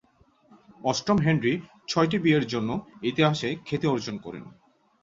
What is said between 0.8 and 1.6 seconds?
অষ্টম হেনরি